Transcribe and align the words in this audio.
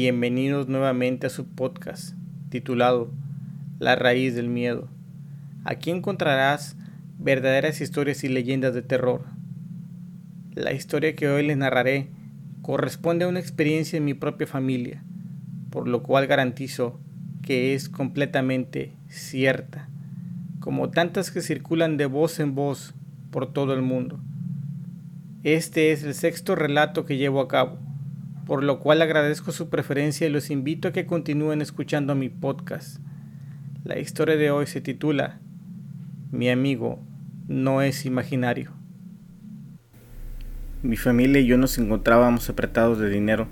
Bienvenidos 0.00 0.68
nuevamente 0.68 1.26
a 1.26 1.30
su 1.30 1.46
podcast 1.46 2.14
titulado 2.50 3.10
La 3.78 3.96
raíz 3.96 4.34
del 4.34 4.48
miedo. 4.48 4.88
Aquí 5.64 5.90
encontrarás 5.90 6.76
verdaderas 7.18 7.80
historias 7.80 8.22
y 8.24 8.28
leyendas 8.28 8.74
de 8.74 8.82
terror. 8.82 9.24
La 10.54 10.72
historia 10.72 11.16
que 11.16 11.28
hoy 11.28 11.46
les 11.46 11.56
narraré 11.56 12.10
corresponde 12.60 13.24
a 13.24 13.28
una 13.28 13.40
experiencia 13.40 13.96
en 13.96 14.04
mi 14.04 14.12
propia 14.12 14.46
familia, 14.46 15.02
por 15.70 15.88
lo 15.88 16.02
cual 16.02 16.26
garantizo 16.26 16.98
que 17.42 17.74
es 17.74 17.88
completamente 17.88 18.94
cierta, 19.08 19.88
como 20.60 20.90
tantas 20.90 21.30
que 21.30 21.40
circulan 21.40 21.96
de 21.96 22.06
voz 22.06 22.40
en 22.40 22.54
voz 22.54 22.94
por 23.30 23.52
todo 23.52 23.74
el 23.74 23.82
mundo. 23.82 24.20
Este 25.44 25.92
es 25.92 26.02
el 26.02 26.14
sexto 26.14 26.54
relato 26.54 27.04
que 27.04 27.16
llevo 27.16 27.40
a 27.40 27.48
cabo 27.48 27.78
por 28.48 28.64
lo 28.64 28.80
cual 28.80 29.02
agradezco 29.02 29.52
su 29.52 29.68
preferencia 29.68 30.26
y 30.26 30.30
los 30.30 30.48
invito 30.48 30.88
a 30.88 30.92
que 30.92 31.04
continúen 31.04 31.60
escuchando 31.60 32.14
mi 32.14 32.30
podcast. 32.30 32.98
La 33.84 33.98
historia 33.98 34.36
de 34.36 34.50
hoy 34.50 34.66
se 34.66 34.80
titula 34.80 35.38
Mi 36.32 36.48
amigo 36.48 36.98
no 37.46 37.82
es 37.82 38.06
imaginario. 38.06 38.72
Mi 40.82 40.96
familia 40.96 41.42
y 41.42 41.46
yo 41.46 41.58
nos 41.58 41.76
encontrábamos 41.76 42.48
apretados 42.48 42.98
de 42.98 43.10
dinero 43.10 43.48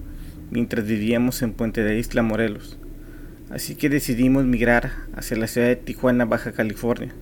mientras 0.50 0.86
vivíamos 0.86 1.42
en 1.42 1.52
Puente 1.52 1.82
de 1.82 1.98
Isla, 1.98 2.22
Morelos, 2.22 2.78
así 3.50 3.74
que 3.74 3.88
decidimos 3.88 4.44
migrar 4.44 4.92
hacia 5.14 5.36
la 5.36 5.46
ciudad 5.46 5.68
de 5.68 5.76
Tijuana, 5.76 6.24
Baja 6.24 6.52
California. 6.52 7.12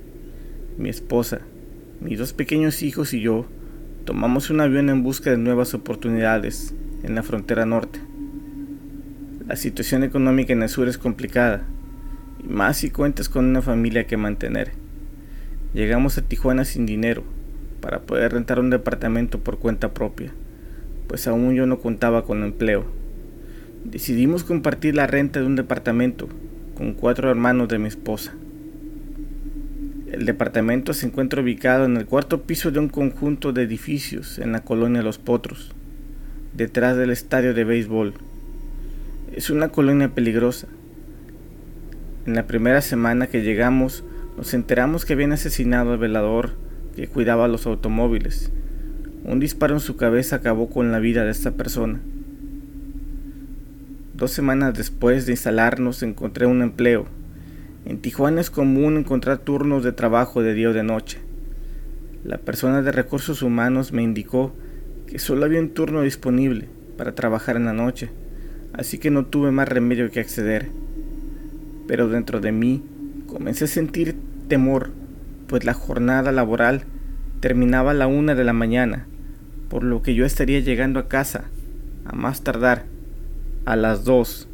Mi 0.78 0.89
esposa, 0.89 1.41
mis 2.00 2.19
dos 2.19 2.33
pequeños 2.33 2.83
hijos 2.83 3.14
y 3.14 3.20
yo 3.20 3.47
tomamos 4.05 4.50
un 4.50 4.61
avión 4.61 4.91
en 4.91 5.02
busca 5.02 5.30
de 5.30 5.39
nuevas 5.39 5.72
oportunidades 5.75 6.75
en 7.02 7.14
la 7.14 7.22
frontera 7.22 7.64
norte. 7.64 8.00
La 9.47 9.56
situación 9.56 10.05
económica 10.05 10.52
en 10.52 10.62
el 10.62 10.69
sur 10.69 10.89
es 10.89 10.98
complicada, 10.98 11.64
y 12.42 12.48
más 12.48 12.78
si 12.78 12.91
cuentas 12.91 13.28
con 13.28 13.45
una 13.47 13.62
familia 13.62 14.06
que 14.06 14.17
mantener. 14.17 14.72
Llegamos 15.75 16.19
a 16.19 16.22
Tijuana 16.22 16.64
sin 16.64 16.86
dinero 16.86 17.25
para 17.80 18.02
poder 18.02 18.33
rentar 18.33 18.61
un 18.61 18.70
departamento 18.70 19.41
por 19.41 19.58
cuenta 19.58 19.92
propia, 19.92 20.33
pues 21.06 21.27
aún 21.28 21.55
yo 21.55 21.67
no 21.67 21.80
contaba 21.80 22.25
con 22.25 22.42
empleo. 22.42 23.03
Decidimos 23.84 24.44
compartir 24.44 24.94
la 24.94 25.06
renta 25.06 25.40
de 25.40 25.46
un 25.46 25.56
departamento 25.56 26.28
con 26.74 26.94
cuatro 26.94 27.30
hermanos 27.30 27.68
de 27.68 27.78
mi 27.78 27.88
esposa. 27.88 28.34
El 30.10 30.24
departamento 30.24 30.94
se 30.94 31.06
encuentra 31.06 31.42
ubicado 31.42 31.84
en 31.84 31.96
el 31.98 32.06
cuarto 32.06 32.42
piso 32.42 32.70
de 32.70 32.78
un 32.78 32.88
conjunto 32.88 33.52
de 33.52 33.62
edificios 33.62 34.38
en 34.38 34.52
la 34.52 34.64
colonia 34.64 35.02
Los 35.02 35.18
Potros 35.18 35.74
detrás 36.55 36.96
del 36.96 37.10
estadio 37.10 37.52
de 37.52 37.64
béisbol. 37.64 38.14
Es 39.34 39.50
una 39.50 39.68
colonia 39.68 40.14
peligrosa. 40.14 40.68
En 42.27 42.34
la 42.34 42.46
primera 42.46 42.80
semana 42.80 43.27
que 43.27 43.42
llegamos, 43.42 44.02
nos 44.38 44.55
enteramos 44.55 45.05
que 45.05 45.12
habían 45.12 45.32
asesinado 45.32 45.92
al 45.92 45.98
velador 45.98 46.52
que 46.96 47.08
cuidaba 47.08 47.48
los 47.48 47.66
automóviles. 47.66 48.50
Un 49.24 49.40
disparo 49.40 49.74
en 49.74 49.80
su 49.80 49.96
cabeza 49.96 50.36
acabó 50.36 50.70
con 50.70 50.90
la 50.90 51.00
vida 51.00 51.24
de 51.24 51.32
esta 51.32 51.50
persona. 51.50 52.00
Dos 54.15 54.31
semanas 54.31 54.75
después 54.75 55.27
de 55.27 55.33
instalarnos 55.33 56.05
encontré 56.05 56.47
un 56.47 56.62
empleo. 56.62 57.07
En 57.84 57.98
Tijuana 57.98 58.41
es 58.41 58.48
común 58.48 58.97
encontrar 58.97 59.39
turnos 59.39 59.83
de 59.83 59.91
trabajo 59.91 60.41
de 60.41 60.55
día 60.55 60.70
o 60.70 60.73
de 60.73 60.84
noche. 60.84 61.19
La 62.23 62.39
persona 62.39 62.80
de 62.83 62.92
recursos 62.92 63.42
humanos 63.42 63.92
me 63.92 64.05
indicó 64.05 64.55
que 65.08 65.19
solo 65.19 65.45
había 65.45 65.58
un 65.58 65.70
turno 65.70 66.03
disponible 66.03 66.69
para 66.97 67.17
trabajar 67.17 67.57
en 67.57 67.64
la 67.64 67.73
noche, 67.73 68.08
así 68.73 68.98
que 68.98 69.11
no 69.11 69.27
tuve 69.27 69.51
más 69.51 69.69
remedio 69.69 70.08
que 70.13 70.20
acceder. 70.20 70.69
Pero 71.89 72.08
dentro 72.08 72.39
de 72.39 72.53
mí 72.53 72.85
comencé 73.27 73.64
a 73.64 73.67
sentir 73.67 74.14
temor, 74.47 74.92
pues 75.48 75.64
la 75.64 75.74
jornada 75.74 76.30
laboral 76.30 76.85
terminaba 77.41 77.91
a 77.91 77.95
la 77.95 78.07
una 78.07 78.36
de 78.36 78.45
la 78.45 78.53
mañana, 78.53 79.08
por 79.69 79.83
lo 79.83 80.03
que 80.03 80.14
yo 80.14 80.24
estaría 80.24 80.61
llegando 80.61 81.01
a 81.01 81.08
casa, 81.08 81.47
a 82.05 82.14
más 82.14 82.45
tardar, 82.45 82.93
a 83.64 83.77
las 83.77 84.05
dos, 84.05 84.48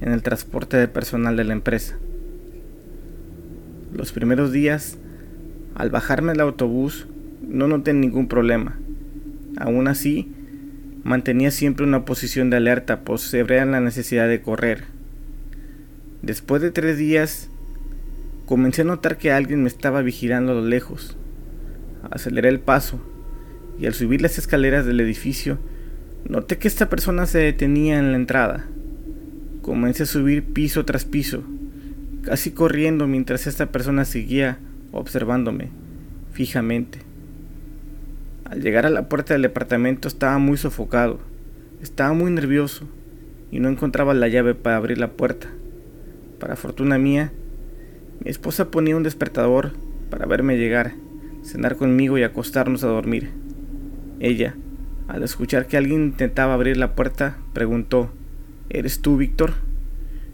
en 0.00 0.12
el 0.12 0.22
transporte 0.22 0.76
de 0.76 0.88
personal 0.88 1.36
de 1.36 1.44
la 1.44 1.52
empresa. 1.52 1.98
Los 3.92 4.12
primeros 4.12 4.52
días, 4.52 4.98
al 5.74 5.90
bajarme 5.90 6.32
del 6.32 6.40
autobús, 6.40 7.06
no 7.42 7.68
noté 7.68 7.92
ningún 7.92 8.28
problema 8.28 8.78
Aún 9.56 9.86
así, 9.86 10.32
mantenía 11.04 11.50
siempre 11.50 11.86
una 11.86 12.04
posición 12.04 12.50
de 12.50 12.56
alerta, 12.56 13.00
pues 13.00 13.20
se 13.20 13.44
la 13.44 13.80
necesidad 13.80 14.28
de 14.28 14.42
correr. 14.42 14.84
Después 16.22 16.60
de 16.60 16.70
tres 16.70 16.98
días, 16.98 17.48
comencé 18.46 18.82
a 18.82 18.86
notar 18.86 19.16
que 19.16 19.30
alguien 19.30 19.62
me 19.62 19.68
estaba 19.68 20.02
vigilando 20.02 20.52
a 20.52 20.54
lo 20.56 20.66
lejos. 20.66 21.16
Aceleré 22.10 22.48
el 22.48 22.60
paso 22.60 23.00
y 23.78 23.86
al 23.86 23.94
subir 23.94 24.22
las 24.22 24.38
escaleras 24.38 24.86
del 24.86 25.00
edificio, 25.00 25.58
noté 26.28 26.58
que 26.58 26.68
esta 26.68 26.88
persona 26.88 27.26
se 27.26 27.38
detenía 27.38 27.98
en 27.98 28.12
la 28.12 28.16
entrada. 28.16 28.66
Comencé 29.62 30.04
a 30.04 30.06
subir 30.06 30.44
piso 30.44 30.84
tras 30.84 31.04
piso, 31.04 31.42
casi 32.22 32.50
corriendo 32.50 33.06
mientras 33.06 33.46
esta 33.46 33.66
persona 33.66 34.04
seguía 34.04 34.58
observándome 34.92 35.70
fijamente. 36.32 36.98
Al 38.44 38.60
llegar 38.60 38.86
a 38.86 38.90
la 38.90 39.08
puerta 39.08 39.34
del 39.34 39.42
departamento 39.42 40.08
estaba 40.08 40.38
muy 40.38 40.56
sofocado, 40.56 41.20
estaba 41.82 42.12
muy 42.12 42.30
nervioso 42.30 42.86
y 43.50 43.60
no 43.60 43.68
encontraba 43.68 44.14
la 44.14 44.28
llave 44.28 44.54
para 44.54 44.76
abrir 44.76 44.98
la 44.98 45.12
puerta. 45.12 45.48
Para 46.40 46.56
fortuna 46.56 46.98
mía, 46.98 47.32
mi 48.22 48.30
esposa 48.30 48.70
ponía 48.70 48.96
un 48.96 49.02
despertador 49.02 49.72
para 50.10 50.26
verme 50.26 50.56
llegar, 50.56 50.94
cenar 51.42 51.76
conmigo 51.76 52.18
y 52.18 52.22
acostarnos 52.22 52.84
a 52.84 52.88
dormir. 52.88 53.30
Ella, 54.20 54.54
al 55.08 55.22
escuchar 55.22 55.66
que 55.66 55.76
alguien 55.76 56.02
intentaba 56.04 56.54
abrir 56.54 56.76
la 56.76 56.94
puerta, 56.94 57.36
preguntó, 57.52 58.10
¿Eres 58.70 59.00
tú, 59.00 59.16
Víctor? 59.16 59.52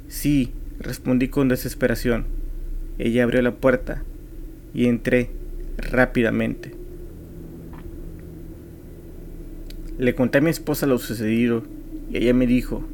Sí, 0.08 0.52
respondí 0.78 1.28
con 1.28 1.48
desesperación. 1.48 2.26
Ella 2.98 3.24
abrió 3.24 3.42
la 3.42 3.56
puerta 3.56 4.02
y 4.72 4.86
entré 4.86 5.30
rápidamente. 5.76 6.72
Le 9.98 10.14
conté 10.14 10.38
a 10.38 10.40
mi 10.40 10.50
esposa 10.50 10.86
lo 10.86 10.98
sucedido 10.98 11.64
y 12.10 12.18
ella 12.18 12.32
me 12.32 12.46
dijo, 12.46 12.84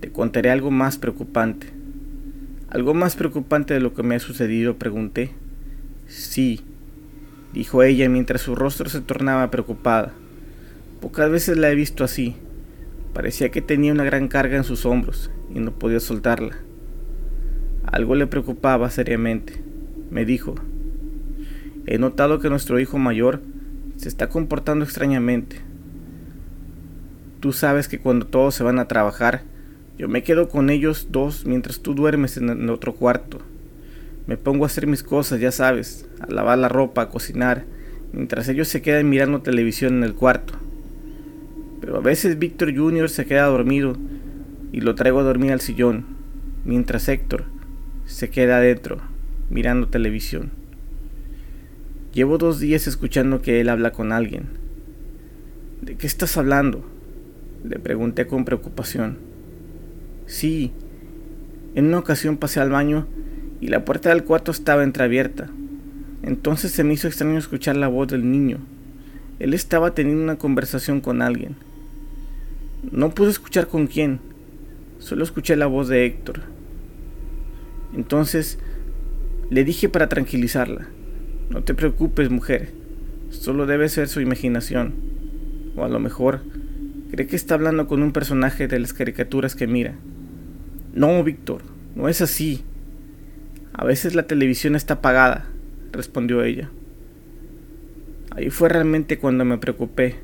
te 0.00 0.10
contaré 0.10 0.50
algo 0.50 0.70
más 0.70 0.98
preocupante. 0.98 1.68
¿Algo 2.68 2.92
más 2.92 3.16
preocupante 3.16 3.72
de 3.72 3.80
lo 3.80 3.94
que 3.94 4.02
me 4.02 4.16
ha 4.16 4.20
sucedido? 4.20 4.76
pregunté. 4.76 5.30
Sí, 6.08 6.60
dijo 7.52 7.82
ella 7.82 8.08
mientras 8.08 8.42
su 8.42 8.54
rostro 8.54 8.90
se 8.90 9.00
tornaba 9.00 9.50
preocupada. 9.50 10.12
Pocas 11.00 11.30
veces 11.30 11.56
la 11.56 11.70
he 11.70 11.74
visto 11.74 12.04
así. 12.04 12.36
Parecía 13.12 13.50
que 13.50 13.62
tenía 13.62 13.92
una 13.92 14.04
gran 14.04 14.28
carga 14.28 14.56
en 14.56 14.64
sus 14.64 14.86
hombros 14.86 15.30
y 15.54 15.60
no 15.60 15.72
podía 15.72 16.00
soltarla. 16.00 16.56
Algo 17.84 18.14
le 18.14 18.26
preocupaba 18.26 18.90
seriamente. 18.90 19.62
Me 20.10 20.24
dijo, 20.24 20.54
he 21.86 21.98
notado 21.98 22.40
que 22.40 22.50
nuestro 22.50 22.80
hijo 22.80 22.98
mayor 22.98 23.40
se 23.96 24.08
está 24.08 24.28
comportando 24.28 24.84
extrañamente. 24.84 25.60
Tú 27.40 27.52
sabes 27.52 27.88
que 27.88 27.98
cuando 27.98 28.26
todos 28.26 28.54
se 28.54 28.64
van 28.64 28.78
a 28.78 28.88
trabajar, 28.88 29.42
yo 29.98 30.08
me 30.08 30.22
quedo 30.22 30.48
con 30.48 30.70
ellos 30.70 31.08
dos 31.10 31.46
mientras 31.46 31.80
tú 31.80 31.94
duermes 31.94 32.36
en 32.36 32.48
el 32.48 32.70
otro 32.70 32.94
cuarto. 32.94 33.38
Me 34.26 34.36
pongo 34.36 34.64
a 34.64 34.66
hacer 34.66 34.86
mis 34.86 35.02
cosas, 35.02 35.40
ya 35.40 35.52
sabes, 35.52 36.08
a 36.20 36.32
lavar 36.32 36.58
la 36.58 36.68
ropa, 36.68 37.02
a 37.02 37.08
cocinar, 37.10 37.64
mientras 38.12 38.48
ellos 38.48 38.68
se 38.68 38.82
quedan 38.82 39.08
mirando 39.08 39.42
televisión 39.42 39.98
en 39.98 40.04
el 40.04 40.14
cuarto. 40.14 40.54
A 41.96 42.00
veces 42.00 42.38
Víctor 42.38 42.74
Jr. 42.74 43.08
se 43.08 43.24
queda 43.24 43.46
dormido 43.46 43.96
y 44.72 44.80
lo 44.80 44.94
traigo 44.94 45.20
a 45.20 45.24
dormir 45.24 45.52
al 45.52 45.60
sillón, 45.60 46.04
mientras 46.64 47.08
Héctor 47.08 47.44
se 48.04 48.30
queda 48.30 48.58
adentro, 48.58 48.98
mirando 49.48 49.88
televisión. 49.88 50.50
Llevo 52.12 52.36
dos 52.38 52.60
días 52.60 52.86
escuchando 52.86 53.40
que 53.40 53.60
él 53.60 53.68
habla 53.68 53.92
con 53.92 54.12
alguien. 54.12 54.48
¿De 55.82 55.96
qué 55.96 56.06
estás 56.06 56.36
hablando? 56.36 56.84
Le 57.64 57.78
pregunté 57.78 58.26
con 58.26 58.44
preocupación. 58.44 59.18
Sí, 60.26 60.72
en 61.74 61.86
una 61.86 61.98
ocasión 61.98 62.36
pasé 62.36 62.60
al 62.60 62.70
baño 62.70 63.06
y 63.60 63.68
la 63.68 63.84
puerta 63.84 64.10
del 64.10 64.24
cuarto 64.24 64.50
estaba 64.50 64.84
entreabierta. 64.84 65.48
Entonces 66.22 66.72
se 66.72 66.84
me 66.84 66.94
hizo 66.94 67.08
extraño 67.08 67.38
escuchar 67.38 67.76
la 67.76 67.88
voz 67.88 68.08
del 68.08 68.30
niño. 68.30 68.58
Él 69.38 69.54
estaba 69.54 69.94
teniendo 69.94 70.22
una 70.22 70.38
conversación 70.38 71.00
con 71.00 71.22
alguien. 71.22 71.56
No 72.92 73.10
pude 73.10 73.30
escuchar 73.30 73.68
con 73.68 73.86
quién, 73.86 74.20
Solo 75.04 75.22
escuché 75.22 75.54
la 75.54 75.66
voz 75.66 75.88
de 75.88 76.06
Héctor. 76.06 76.40
Entonces 77.94 78.58
le 79.50 79.62
dije 79.62 79.90
para 79.90 80.08
tranquilizarla, 80.08 80.86
no 81.50 81.62
te 81.62 81.74
preocupes 81.74 82.30
mujer, 82.30 82.70
solo 83.28 83.66
debe 83.66 83.90
ser 83.90 84.08
su 84.08 84.22
imaginación. 84.22 84.94
O 85.76 85.84
a 85.84 85.90
lo 85.90 85.98
mejor 85.98 86.40
cree 87.10 87.26
que 87.26 87.36
está 87.36 87.54
hablando 87.54 87.86
con 87.86 88.02
un 88.02 88.12
personaje 88.12 88.66
de 88.66 88.78
las 88.78 88.94
caricaturas 88.94 89.54
que 89.54 89.66
mira. 89.66 89.94
No, 90.94 91.22
Víctor, 91.22 91.60
no 91.94 92.08
es 92.08 92.22
así. 92.22 92.64
A 93.74 93.84
veces 93.84 94.14
la 94.14 94.26
televisión 94.26 94.74
está 94.74 94.94
apagada, 94.94 95.50
respondió 95.92 96.42
ella. 96.42 96.70
Ahí 98.30 98.48
fue 98.48 98.70
realmente 98.70 99.18
cuando 99.18 99.44
me 99.44 99.58
preocupé. 99.58 100.16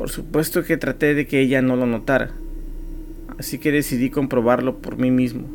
Por 0.00 0.08
supuesto 0.08 0.64
que 0.64 0.78
traté 0.78 1.12
de 1.12 1.26
que 1.26 1.40
ella 1.42 1.60
no 1.60 1.76
lo 1.76 1.84
notara, 1.84 2.30
así 3.36 3.58
que 3.58 3.70
decidí 3.70 4.08
comprobarlo 4.08 4.78
por 4.78 4.96
mí 4.96 5.10
mismo. 5.10 5.46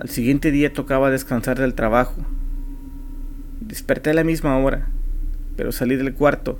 Al 0.00 0.08
siguiente 0.08 0.50
día 0.50 0.72
tocaba 0.72 1.08
descansar 1.08 1.60
del 1.60 1.74
trabajo. 1.74 2.26
Desperté 3.60 4.10
a 4.10 4.14
la 4.14 4.24
misma 4.24 4.58
hora, 4.58 4.88
pero 5.54 5.70
salí 5.70 5.94
del 5.94 6.12
cuarto 6.12 6.58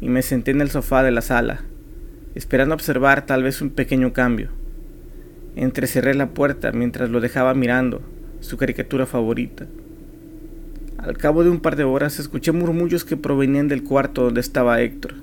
y 0.00 0.08
me 0.08 0.22
senté 0.22 0.52
en 0.52 0.60
el 0.60 0.70
sofá 0.70 1.02
de 1.02 1.10
la 1.10 1.22
sala, 1.22 1.62
esperando 2.36 2.76
observar 2.76 3.26
tal 3.26 3.42
vez 3.42 3.60
un 3.60 3.70
pequeño 3.70 4.12
cambio. 4.12 4.50
Entrecerré 5.56 6.14
la 6.14 6.28
puerta 6.28 6.70
mientras 6.70 7.10
lo 7.10 7.20
dejaba 7.20 7.52
mirando, 7.52 8.00
su 8.38 8.56
caricatura 8.56 9.06
favorita. 9.06 9.66
Al 10.98 11.18
cabo 11.18 11.42
de 11.42 11.50
un 11.50 11.58
par 11.58 11.74
de 11.74 11.82
horas 11.82 12.20
escuché 12.20 12.52
murmullos 12.52 13.04
que 13.04 13.16
provenían 13.16 13.66
del 13.66 13.82
cuarto 13.82 14.22
donde 14.22 14.40
estaba 14.40 14.80
Héctor. 14.80 15.14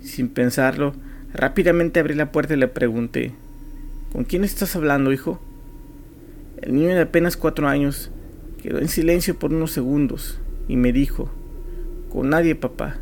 Sin 0.00 0.28
pensarlo, 0.28 0.94
rápidamente 1.32 2.00
abrí 2.00 2.14
la 2.14 2.32
puerta 2.32 2.54
y 2.54 2.56
le 2.56 2.68
pregunté, 2.68 3.34
¿Con 4.12 4.24
quién 4.24 4.44
estás 4.44 4.74
hablando, 4.74 5.12
hijo? 5.12 5.40
El 6.62 6.74
niño 6.74 6.94
de 6.94 7.02
apenas 7.02 7.36
cuatro 7.36 7.68
años 7.68 8.10
quedó 8.62 8.78
en 8.78 8.88
silencio 8.88 9.38
por 9.38 9.52
unos 9.52 9.72
segundos 9.72 10.40
y 10.66 10.76
me 10.76 10.92
dijo, 10.92 11.30
Con 12.08 12.30
nadie, 12.30 12.54
papá. 12.54 12.96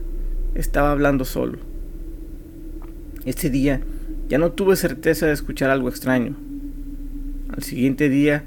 Estaba 0.55 0.91
hablando 0.91 1.25
solo. 1.25 1.59
Ese 3.25 3.51
día 3.51 3.83
ya 4.29 4.39
no 4.39 4.53
tuve 4.53 4.77
certeza 4.77 5.27
de 5.27 5.33
escuchar 5.33 5.71
algo 5.71 5.89
extraño. 5.89 6.37
Al 7.55 7.63
siguiente 7.63 8.09
día 8.09 8.45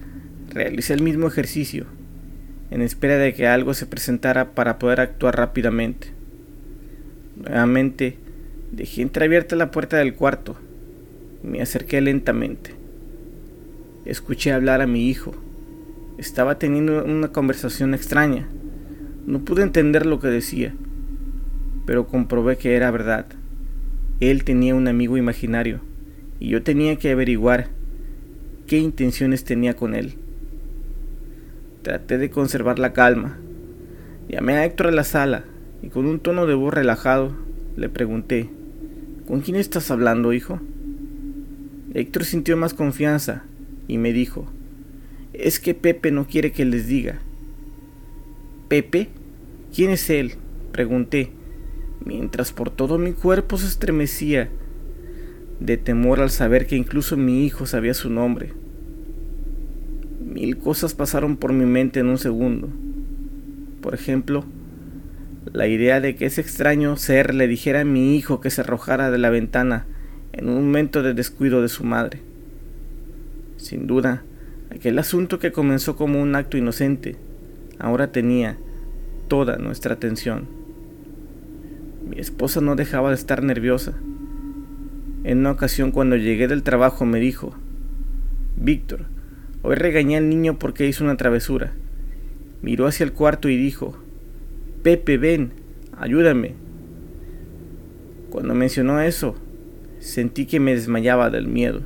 realicé 0.50 0.94
el 0.94 1.04
mismo 1.04 1.28
ejercicio 1.28 1.86
en 2.72 2.82
espera 2.82 3.18
de 3.18 3.34
que 3.34 3.48
algo 3.48 3.74
se 3.74 3.86
presentara 3.86 4.52
para 4.52 4.80
poder 4.80 5.02
actuar 5.02 5.38
rápidamente. 5.38 6.10
Nuevamente 7.36 8.18
dejé 8.72 9.02
entreabierta 9.02 9.56
la 9.56 9.72
puerta 9.72 9.98
del 9.98 10.16
cuarto 10.16 10.58
me 11.44 11.62
acerqué 11.62 12.02
lentamente. 12.02 12.72
Escuché 14.06 14.52
hablar 14.52 14.82
a 14.82 14.88
mi 14.88 15.08
hijo. 15.08 15.34
Estaba 16.18 16.60
teniendo 16.60 17.04
una 17.06 17.30
conversación 17.30 17.94
extraña. 17.94 18.48
No 19.26 19.40
pude 19.40 19.64
entender 19.64 20.06
lo 20.06 20.20
que 20.20 20.28
decía, 20.28 20.74
pero 21.86 22.08
comprobé 22.08 22.58
que 22.58 22.76
era 22.76 22.92
verdad. 22.92 23.26
Él 24.20 24.44
tenía 24.44 24.76
un 24.76 24.88
amigo 24.88 25.16
imaginario 25.18 25.80
y 26.40 26.50
yo 26.50 26.62
tenía 26.64 26.98
que 26.98 27.12
averiguar 27.12 27.68
qué 28.68 28.78
intenciones 28.78 29.46
tenía 29.46 29.76
con 29.76 29.96
él. 29.96 30.16
Traté 31.84 32.18
de 32.18 32.30
conservar 32.30 32.80
la 32.80 32.92
calma. 32.92 33.38
Llamé 34.28 34.54
a 34.56 34.66
Héctor 34.66 34.88
a 34.88 34.92
la 34.92 35.04
sala 35.06 35.46
y 35.82 35.88
con 35.88 36.06
un 36.06 36.20
tono 36.20 36.46
de 36.46 36.54
voz 36.54 36.74
relajado 36.74 37.34
le 37.78 37.88
pregunté, 37.88 38.50
¿con 39.30 39.42
quién 39.42 39.58
estás 39.58 39.92
hablando, 39.92 40.34
hijo? 40.34 40.60
Héctor 41.94 42.26
sintió 42.26 42.58
más 42.58 42.74
confianza 42.74 43.44
y 43.88 44.00
me 44.00 44.12
dijo, 44.12 44.48
es 45.34 45.60
que 45.60 45.76
Pepe 45.76 46.10
no 46.10 46.26
quiere 46.26 46.52
que 46.52 46.66
les 46.66 46.88
diga. 46.88 47.20
¿Pepe? 48.70 49.10
¿Quién 49.74 49.92
es 49.92 50.10
él? 50.10 50.34
Pregunté, 50.72 51.30
mientras 52.04 52.52
por 52.52 52.72
todo 52.72 52.98
mi 52.98 53.12
cuerpo 53.12 53.60
se 53.60 53.68
estremecía 53.68 54.50
de 55.60 55.78
temor 55.78 56.22
al 56.22 56.32
saber 56.32 56.66
que 56.66 56.76
incluso 56.76 57.16
mi 57.16 57.46
hijo 57.46 57.68
sabía 57.68 57.94
su 57.94 58.10
nombre. 58.10 58.54
Mil 60.26 60.58
cosas 60.58 60.96
pasaron 60.96 61.38
por 61.38 61.54
mi 61.54 61.66
mente 61.66 62.00
en 62.00 62.08
un 62.08 62.18
segundo. 62.18 62.68
Por 63.82 63.94
ejemplo, 63.94 64.44
la 65.54 65.68
idea 65.68 66.02
de 66.02 66.16
que 66.16 66.26
ese 66.26 66.42
extraño 66.42 66.96
ser 66.98 67.34
le 67.34 67.48
dijera 67.48 67.82
a 67.82 67.86
mi 67.86 68.16
hijo 68.16 68.42
que 68.42 68.50
se 68.50 68.62
arrojara 68.62 69.12
de 69.12 69.18
la 69.18 69.30
ventana 69.30 69.86
en 70.34 70.50
un 70.50 70.66
momento 70.66 71.04
de 71.04 71.14
descuido 71.14 71.62
de 71.62 71.70
su 71.70 71.84
madre. 71.84 72.22
Sin 73.58 73.88
duda, 73.88 74.24
aquel 74.70 75.00
asunto 75.00 75.40
que 75.40 75.52
comenzó 75.52 75.96
como 75.96 76.22
un 76.22 76.36
acto 76.36 76.58
inocente, 76.58 77.16
ahora 77.80 78.12
tenía 78.12 78.58
toda 79.28 79.58
nuestra 79.58 79.96
atención. 79.96 80.48
Mi 82.08 82.20
esposa 82.20 82.62
no 82.62 82.76
dejaba 82.76 83.10
de 83.10 83.16
estar 83.16 83.44
nerviosa. 83.44 83.94
En 85.24 85.40
una 85.40 85.52
ocasión 85.52 85.92
cuando 85.92 86.16
llegué 86.16 86.48
del 86.48 86.64
trabajo 86.64 87.06
me 87.06 87.20
dijo, 87.20 87.56
Víctor, 88.56 89.06
Hoy 89.62 89.76
regañé 89.76 90.16
al 90.16 90.30
niño 90.30 90.58
porque 90.58 90.88
hizo 90.88 91.04
una 91.04 91.18
travesura. 91.18 91.74
Miró 92.62 92.88
hacia 92.88 93.04
el 93.04 93.12
cuarto 93.12 93.50
y 93.50 93.58
dijo, 93.58 93.98
Pepe, 94.84 95.18
ven, 95.18 95.52
ayúdame. 95.98 96.56
Cuando 98.30 98.56
mencionó 98.56 99.02
eso, 99.02 99.36
sentí 100.00 100.46
que 100.46 100.62
me 100.62 100.74
desmayaba 100.74 101.30
del 101.30 101.48
miedo. 101.48 101.82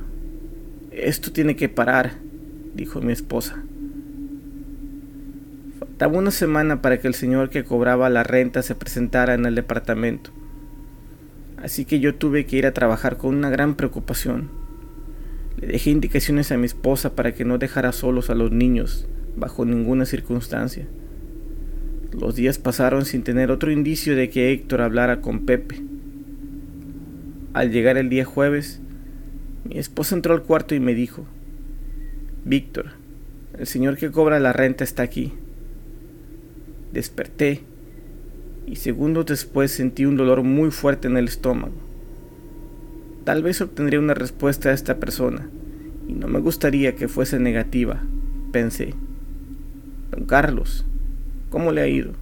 Esto 0.92 1.32
tiene 1.32 1.56
que 1.56 1.68
parar, 1.68 2.12
dijo 2.74 3.00
mi 3.00 3.12
esposa. 3.12 3.64
Faltaba 5.80 6.18
una 6.18 6.30
semana 6.30 6.82
para 6.82 7.00
que 7.00 7.08
el 7.08 7.14
señor 7.14 7.50
que 7.50 7.64
cobraba 7.64 8.08
la 8.10 8.22
renta 8.22 8.62
se 8.62 8.76
presentara 8.76 9.34
en 9.34 9.44
el 9.44 9.56
departamento. 9.56 10.30
Así 11.56 11.84
que 11.84 11.98
yo 11.98 12.14
tuve 12.14 12.46
que 12.46 12.58
ir 12.58 12.66
a 12.66 12.74
trabajar 12.74 13.16
con 13.16 13.34
una 13.34 13.50
gran 13.50 13.74
preocupación. 13.74 14.50
Le 15.56 15.66
dejé 15.66 15.90
indicaciones 15.90 16.52
a 16.52 16.58
mi 16.58 16.66
esposa 16.66 17.16
para 17.16 17.34
que 17.34 17.44
no 17.44 17.58
dejara 17.58 17.90
solos 17.90 18.30
a 18.30 18.34
los 18.36 18.52
niños 18.52 19.08
bajo 19.36 19.64
ninguna 19.64 20.06
circunstancia. 20.06 20.86
Los 22.18 22.36
días 22.36 22.58
pasaron 22.58 23.04
sin 23.04 23.24
tener 23.24 23.50
otro 23.50 23.72
indicio 23.72 24.14
de 24.14 24.30
que 24.30 24.52
Héctor 24.52 24.82
hablara 24.82 25.20
con 25.20 25.46
Pepe. 25.46 25.80
Al 27.52 27.72
llegar 27.72 27.96
el 27.96 28.08
día 28.08 28.24
jueves, 28.24 28.80
mi 29.64 29.78
esposa 29.78 30.14
entró 30.14 30.32
al 30.32 30.42
cuarto 30.42 30.76
y 30.76 30.80
me 30.80 30.94
dijo, 30.94 31.26
Víctor, 32.44 32.92
el 33.58 33.66
señor 33.66 33.96
que 33.96 34.12
cobra 34.12 34.38
la 34.38 34.52
renta 34.52 34.84
está 34.84 35.02
aquí. 35.02 35.32
Desperté 36.92 37.62
y 38.66 38.76
segundos 38.76 39.26
después 39.26 39.72
sentí 39.72 40.04
un 40.04 40.16
dolor 40.16 40.44
muy 40.44 40.70
fuerte 40.70 41.08
en 41.08 41.16
el 41.16 41.26
estómago. 41.26 41.74
Tal 43.24 43.42
vez 43.42 43.60
obtendría 43.60 43.98
una 43.98 44.14
respuesta 44.14 44.68
a 44.68 44.72
esta 44.72 44.98
persona, 44.98 45.48
y 46.06 46.12
no 46.12 46.28
me 46.28 46.38
gustaría 46.38 46.94
que 46.94 47.08
fuese 47.08 47.40
negativa, 47.40 48.02
pensé. 48.52 48.94
Don 50.10 50.26
Carlos, 50.26 50.84
¿cómo 51.54 51.70
le 51.70 51.82
ha 51.82 51.86
ido? 51.86 52.14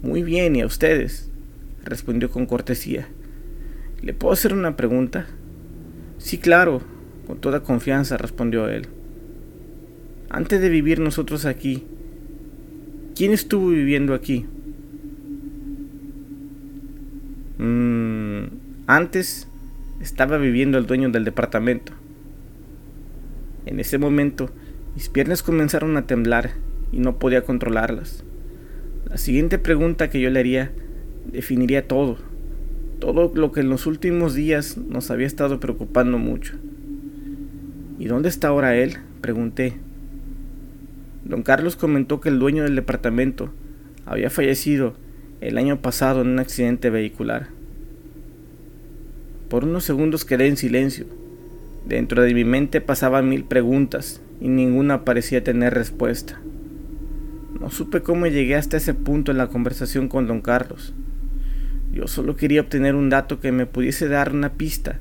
Muy 0.00 0.22
bien, 0.22 0.54
¿y 0.54 0.60
a 0.60 0.66
ustedes? 0.66 1.28
respondió 1.82 2.30
con 2.30 2.46
cortesía. 2.46 3.08
¿Le 4.00 4.14
puedo 4.14 4.32
hacer 4.32 4.54
una 4.54 4.76
pregunta? 4.76 5.26
Sí, 6.18 6.38
claro, 6.38 6.82
con 7.26 7.40
toda 7.40 7.64
confianza, 7.64 8.16
respondió 8.16 8.68
él. 8.68 8.86
Antes 10.30 10.60
de 10.60 10.68
vivir 10.68 11.00
nosotros 11.00 11.46
aquí, 11.46 11.82
¿quién 13.16 13.32
estuvo 13.32 13.70
viviendo 13.70 14.14
aquí? 14.14 14.46
Mm, 17.58 18.44
antes 18.86 19.48
estaba 20.00 20.38
viviendo 20.38 20.78
el 20.78 20.86
dueño 20.86 21.10
del 21.10 21.24
departamento. 21.24 21.92
En 23.66 23.80
ese 23.80 23.98
momento, 23.98 24.48
mis 24.94 25.08
piernas 25.08 25.42
comenzaron 25.42 25.96
a 25.96 26.06
temblar 26.06 26.52
y 26.92 27.00
no 27.00 27.18
podía 27.18 27.42
controlarlas. 27.42 28.22
La 29.08 29.16
siguiente 29.16 29.58
pregunta 29.58 30.10
que 30.10 30.20
yo 30.20 30.30
le 30.30 30.40
haría 30.40 30.70
definiría 31.30 31.88
todo, 31.88 32.18
todo 33.00 33.32
lo 33.34 33.50
que 33.52 33.60
en 33.60 33.68
los 33.68 33.86
últimos 33.86 34.34
días 34.34 34.76
nos 34.76 35.10
había 35.10 35.26
estado 35.26 35.58
preocupando 35.58 36.18
mucho. 36.18 36.54
¿Y 37.98 38.06
dónde 38.06 38.28
está 38.28 38.48
ahora 38.48 38.76
él? 38.76 38.98
pregunté. 39.20 39.74
Don 41.24 41.42
Carlos 41.42 41.76
comentó 41.76 42.20
que 42.20 42.28
el 42.28 42.38
dueño 42.38 42.64
del 42.64 42.76
departamento 42.76 43.50
había 44.06 44.30
fallecido 44.30 44.94
el 45.40 45.58
año 45.58 45.80
pasado 45.80 46.22
en 46.22 46.28
un 46.28 46.38
accidente 46.38 46.90
vehicular. 46.90 47.48
Por 49.48 49.64
unos 49.64 49.84
segundos 49.84 50.24
quedé 50.24 50.46
en 50.46 50.56
silencio. 50.56 51.06
Dentro 51.86 52.22
de 52.22 52.34
mi 52.34 52.44
mente 52.44 52.80
pasaban 52.80 53.28
mil 53.28 53.44
preguntas 53.44 54.20
y 54.40 54.48
ninguna 54.48 55.04
parecía 55.04 55.44
tener 55.44 55.74
respuesta. 55.74 56.40
No 57.60 57.70
supe 57.70 58.02
cómo 58.02 58.26
llegué 58.26 58.56
hasta 58.56 58.76
ese 58.76 58.94
punto 58.94 59.30
en 59.30 59.38
la 59.38 59.48
conversación 59.48 60.08
con 60.08 60.26
don 60.26 60.40
Carlos. 60.40 60.94
Yo 61.92 62.08
solo 62.08 62.36
quería 62.36 62.62
obtener 62.62 62.94
un 62.94 63.10
dato 63.10 63.40
que 63.40 63.52
me 63.52 63.66
pudiese 63.66 64.08
dar 64.08 64.32
una 64.32 64.54
pista 64.54 64.98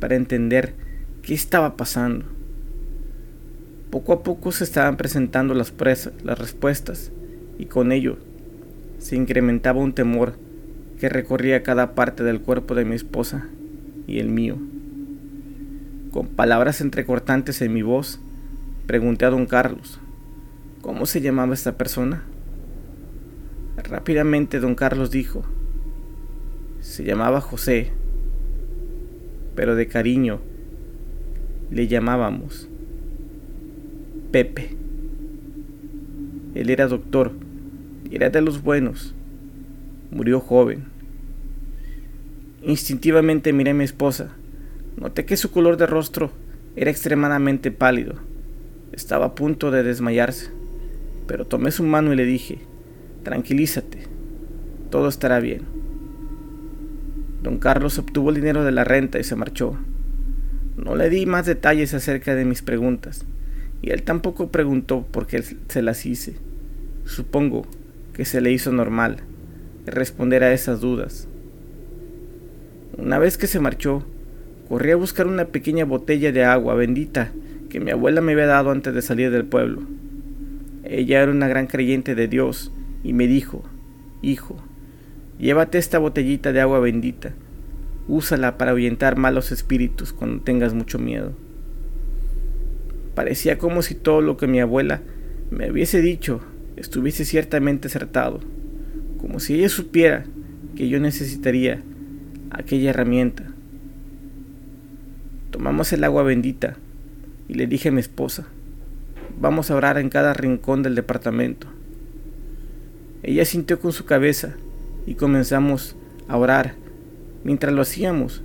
para 0.00 0.16
entender 0.16 0.74
qué 1.22 1.34
estaba 1.34 1.76
pasando. 1.76 2.26
Poco 3.90 4.12
a 4.12 4.22
poco 4.22 4.52
se 4.52 4.64
estaban 4.64 4.96
presentando 4.96 5.54
las, 5.54 5.72
las 6.24 6.38
respuestas 6.38 7.12
y 7.58 7.66
con 7.66 7.92
ello 7.92 8.18
se 8.98 9.16
incrementaba 9.16 9.80
un 9.80 9.92
temor 9.92 10.34
que 10.98 11.08
recorría 11.08 11.62
cada 11.62 11.94
parte 11.94 12.24
del 12.24 12.40
cuerpo 12.40 12.74
de 12.74 12.84
mi 12.84 12.94
esposa 12.94 13.48
y 14.06 14.18
el 14.18 14.28
mío. 14.28 14.58
Con 16.10 16.28
palabras 16.28 16.80
entrecortantes 16.80 17.62
en 17.62 17.72
mi 17.72 17.82
voz, 17.82 18.20
pregunté 18.86 19.24
a 19.24 19.30
don 19.30 19.46
Carlos, 19.46 20.00
¿cómo 20.82 21.06
se 21.06 21.22
llamaba 21.22 21.54
esta 21.54 21.78
persona? 21.78 22.24
Rápidamente 23.76 24.60
don 24.60 24.74
Carlos 24.74 25.10
dijo, 25.10 25.44
se 26.80 27.04
llamaba 27.04 27.40
José, 27.40 27.92
pero 29.54 29.74
de 29.74 29.86
cariño 29.86 30.40
le 31.70 31.86
llamábamos 31.86 32.68
Pepe. 34.30 34.76
Él 36.54 36.68
era 36.68 36.86
doctor, 36.86 37.32
era 38.10 38.28
de 38.28 38.42
los 38.42 38.62
buenos, 38.62 39.14
murió 40.10 40.40
joven. 40.40 40.84
Instintivamente 42.62 43.52
miré 43.52 43.70
a 43.70 43.74
mi 43.74 43.84
esposa. 43.84 44.30
Noté 44.96 45.24
que 45.24 45.36
su 45.36 45.50
color 45.50 45.76
de 45.76 45.86
rostro 45.86 46.30
era 46.76 46.90
extremadamente 46.90 47.70
pálido. 47.70 48.14
Estaba 48.92 49.26
a 49.26 49.34
punto 49.34 49.70
de 49.70 49.82
desmayarse, 49.82 50.50
pero 51.32 51.46
tomé 51.46 51.70
su 51.70 51.82
mano 51.82 52.12
y 52.12 52.16
le 52.16 52.26
dije, 52.26 52.58
tranquilízate, 53.22 54.00
todo 54.90 55.08
estará 55.08 55.40
bien. 55.40 55.62
Don 57.42 57.56
Carlos 57.56 57.98
obtuvo 57.98 58.28
el 58.28 58.34
dinero 58.34 58.64
de 58.64 58.70
la 58.70 58.84
renta 58.84 59.18
y 59.18 59.24
se 59.24 59.34
marchó. 59.34 59.78
No 60.76 60.94
le 60.94 61.08
di 61.08 61.24
más 61.24 61.46
detalles 61.46 61.94
acerca 61.94 62.34
de 62.34 62.44
mis 62.44 62.60
preguntas, 62.60 63.24
y 63.80 63.92
él 63.92 64.02
tampoco 64.02 64.50
preguntó 64.50 65.06
por 65.10 65.26
qué 65.26 65.42
se 65.42 65.80
las 65.80 66.04
hice. 66.04 66.34
Supongo 67.06 67.64
que 68.12 68.26
se 68.26 68.42
le 68.42 68.52
hizo 68.52 68.70
normal 68.70 69.16
responder 69.86 70.44
a 70.44 70.52
esas 70.52 70.82
dudas. 70.82 71.28
Una 72.98 73.18
vez 73.18 73.38
que 73.38 73.46
se 73.46 73.58
marchó, 73.58 74.04
corrí 74.68 74.90
a 74.90 74.96
buscar 74.96 75.26
una 75.26 75.46
pequeña 75.46 75.86
botella 75.86 76.30
de 76.30 76.44
agua 76.44 76.74
bendita 76.74 77.32
que 77.70 77.80
mi 77.80 77.90
abuela 77.90 78.20
me 78.20 78.32
había 78.32 78.44
dado 78.44 78.70
antes 78.70 78.92
de 78.92 79.00
salir 79.00 79.30
del 79.30 79.46
pueblo. 79.46 79.80
Ella 80.92 81.22
era 81.22 81.32
una 81.32 81.48
gran 81.48 81.68
creyente 81.68 82.14
de 82.14 82.28
Dios 82.28 82.70
y 83.02 83.14
me 83.14 83.26
dijo, 83.26 83.64
Hijo, 84.20 84.62
llévate 85.38 85.78
esta 85.78 85.98
botellita 85.98 86.52
de 86.52 86.60
agua 86.60 86.80
bendita, 86.80 87.32
úsala 88.08 88.58
para 88.58 88.72
ahuyentar 88.72 89.16
malos 89.16 89.52
espíritus 89.52 90.12
cuando 90.12 90.42
tengas 90.42 90.74
mucho 90.74 90.98
miedo. 90.98 91.32
Parecía 93.14 93.56
como 93.56 93.80
si 93.80 93.94
todo 93.94 94.20
lo 94.20 94.36
que 94.36 94.46
mi 94.46 94.60
abuela 94.60 95.00
me 95.50 95.70
hubiese 95.70 96.02
dicho 96.02 96.42
estuviese 96.76 97.24
ciertamente 97.24 97.88
acertado, 97.88 98.40
como 99.16 99.40
si 99.40 99.54
ella 99.54 99.70
supiera 99.70 100.24
que 100.76 100.90
yo 100.90 101.00
necesitaría 101.00 101.82
aquella 102.50 102.90
herramienta. 102.90 103.44
Tomamos 105.52 105.90
el 105.94 106.04
agua 106.04 106.22
bendita 106.22 106.76
y 107.48 107.54
le 107.54 107.66
dije 107.66 107.88
a 107.88 107.92
mi 107.92 108.00
esposa, 108.00 108.46
vamos 109.42 109.72
a 109.72 109.74
orar 109.74 109.98
en 109.98 110.08
cada 110.08 110.32
rincón 110.34 110.84
del 110.84 110.94
departamento. 110.94 111.66
Ella 113.24 113.44
sintió 113.44 113.80
con 113.80 113.92
su 113.92 114.04
cabeza 114.04 114.54
y 115.04 115.16
comenzamos 115.16 115.96
a 116.28 116.36
orar. 116.36 116.76
Mientras 117.42 117.74
lo 117.74 117.82
hacíamos, 117.82 118.40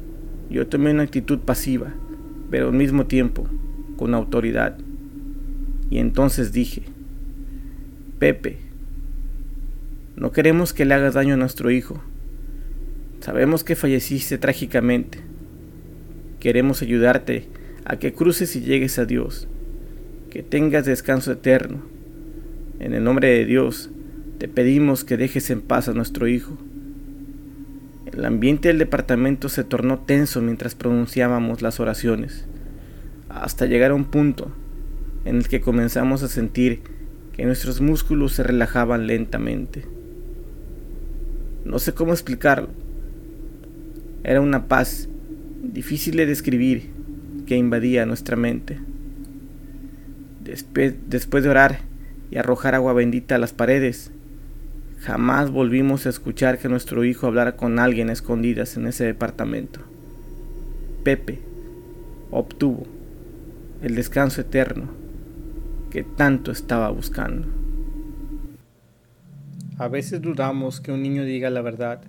yo 0.49 0.65
tomé 0.65 0.89
una 0.89 1.03
actitud 1.03 1.37
pasiva, 1.37 1.93
pero 2.49 2.69
al 2.69 2.73
mismo 2.73 3.05
tiempo 3.05 3.47
con 3.95 4.15
autoridad. 4.15 4.75
Y 5.91 5.99
entonces 5.99 6.51
dije, 6.51 6.81
Pepe, 8.17 8.57
no 10.15 10.31
queremos 10.31 10.73
que 10.73 10.85
le 10.85 10.95
hagas 10.95 11.13
daño 11.13 11.35
a 11.35 11.37
nuestro 11.37 11.69
hijo. 11.69 12.01
Sabemos 13.19 13.63
que 13.63 13.75
falleciste 13.75 14.39
trágicamente. 14.39 15.19
Queremos 16.39 16.81
ayudarte 16.81 17.47
a 17.85 17.97
que 17.97 18.13
cruces 18.13 18.55
y 18.55 18.61
llegues 18.61 18.97
a 18.97 19.05
Dios, 19.05 19.47
que 20.29 20.43
tengas 20.43 20.85
descanso 20.85 21.31
eterno. 21.31 21.81
En 22.79 22.93
el 22.93 23.03
nombre 23.03 23.29
de 23.29 23.45
Dios, 23.45 23.89
te 24.37 24.47
pedimos 24.47 25.03
que 25.03 25.17
dejes 25.17 25.49
en 25.49 25.61
paz 25.61 25.87
a 25.87 25.93
nuestro 25.93 26.27
hijo. 26.27 26.57
El 28.11 28.23
ambiente 28.25 28.67
del 28.67 28.77
departamento 28.77 29.49
se 29.49 29.63
tornó 29.63 29.99
tenso 29.99 30.41
mientras 30.41 30.75
pronunciábamos 30.75 31.61
las 31.61 31.79
oraciones, 31.79 32.45
hasta 33.29 33.65
llegar 33.65 33.91
a 33.91 33.95
un 33.95 34.05
punto 34.05 34.51
en 35.25 35.37
el 35.37 35.47
que 35.47 35.61
comenzamos 35.61 36.23
a 36.23 36.27
sentir 36.27 36.81
que 37.33 37.45
nuestros 37.45 37.81
músculos 37.81 38.33
se 38.33 38.43
relajaban 38.43 39.07
lentamente. 39.07 39.85
No 41.65 41.79
sé 41.79 41.93
cómo 41.93 42.13
explicarlo. 42.13 42.69
Era 44.23 44.41
una 44.41 44.67
paz 44.67 45.09
difícil 45.61 46.15
de 46.15 46.25
describir 46.25 46.89
que 47.45 47.55
invadía 47.55 48.05
nuestra 48.05 48.35
mente. 48.35 48.79
Después, 50.47 51.43
de 51.43 51.49
orar 51.49 51.79
y 52.31 52.37
arrojar 52.37 52.73
agua 52.73 52.93
bendita 52.93 53.35
a 53.35 53.37
las 53.37 53.51
paredes, 53.51 54.11
jamás 54.99 55.51
volvimos 55.51 56.05
a 56.05 56.09
escuchar 56.09 56.57
que 56.57 56.69
nuestro 56.69 57.03
hijo 57.03 57.27
hablara 57.27 57.57
con 57.57 57.79
alguien 57.79 58.09
escondidas 58.09 58.77
en 58.77 58.87
ese 58.87 59.03
departamento. 59.03 59.81
Pepe 61.03 61.39
obtuvo 62.31 62.87
el 63.81 63.95
descanso 63.95 64.39
eterno 64.39 64.89
que 65.91 66.03
tanto 66.03 66.51
estaba 66.51 66.89
buscando. 66.91 67.47
A 69.77 69.89
veces 69.89 70.21
dudamos 70.21 70.79
que 70.79 70.93
un 70.93 71.03
niño 71.03 71.25
diga 71.25 71.49
la 71.49 71.61
verdad 71.61 72.01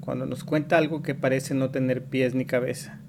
cuando 0.00 0.24
nos 0.24 0.44
cuenta 0.44 0.78
algo 0.78 1.02
que 1.02 1.14
parece 1.14 1.54
no 1.54 1.68
tener 1.68 2.02
pies 2.04 2.34
ni 2.34 2.46
cabeza. 2.46 3.00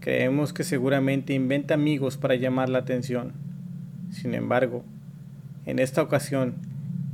Creemos 0.00 0.54
que 0.54 0.64
seguramente 0.64 1.34
inventa 1.34 1.74
amigos 1.74 2.16
para 2.16 2.36
llamar 2.36 2.70
la 2.70 2.78
atención. 2.78 3.47
Sin 4.10 4.34
embargo, 4.34 4.84
en 5.66 5.78
esta 5.78 6.02
ocasión, 6.02 6.54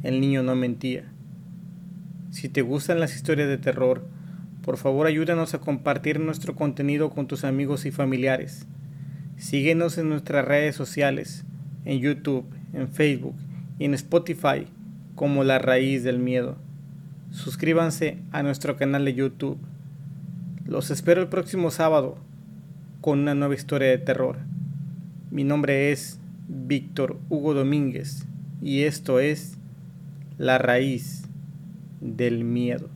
el 0.02 0.20
niño 0.20 0.42
no 0.42 0.54
mentía. 0.54 1.04
Si 2.30 2.48
te 2.48 2.62
gustan 2.62 3.00
las 3.00 3.14
historias 3.14 3.48
de 3.48 3.58
terror, 3.58 4.04
por 4.62 4.76
favor 4.76 5.06
ayúdanos 5.06 5.54
a 5.54 5.60
compartir 5.60 6.20
nuestro 6.20 6.54
contenido 6.54 7.10
con 7.10 7.26
tus 7.26 7.44
amigos 7.44 7.86
y 7.86 7.90
familiares. 7.90 8.66
Síguenos 9.36 9.98
en 9.98 10.08
nuestras 10.08 10.44
redes 10.44 10.76
sociales 10.76 11.44
en 11.84 12.00
YouTube, 12.00 12.46
en 12.72 12.88
Facebook 12.88 13.36
y 13.78 13.84
en 13.84 13.94
Spotify 13.94 14.66
como 15.14 15.44
La 15.44 15.58
Raíz 15.58 16.02
del 16.02 16.18
Miedo. 16.18 16.56
Suscríbanse 17.30 18.18
a 18.32 18.42
nuestro 18.42 18.76
canal 18.76 19.04
de 19.04 19.14
YouTube. 19.14 19.58
Los 20.66 20.90
espero 20.90 21.20
el 21.20 21.28
próximo 21.28 21.70
sábado 21.70 22.16
con 23.00 23.20
una 23.20 23.34
nueva 23.34 23.54
historia 23.54 23.88
de 23.88 23.98
terror. 23.98 24.38
Mi 25.30 25.44
nombre 25.44 25.92
es 25.92 26.20
Víctor 26.48 27.18
Hugo 27.28 27.54
Domínguez 27.54 28.26
y 28.62 28.82
esto 28.82 29.20
es 29.20 29.56
La 30.38 30.58
Raíz 30.58 31.24
del 32.00 32.44
Miedo. 32.44 32.93